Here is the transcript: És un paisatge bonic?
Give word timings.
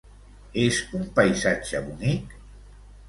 És 0.61 0.79
un 0.99 1.05
paisatge 1.21 1.83
bonic? 1.91 2.37